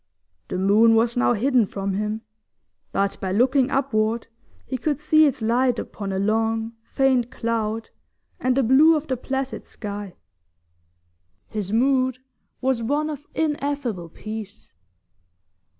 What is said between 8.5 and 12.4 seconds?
the blue of the placid sky. His mood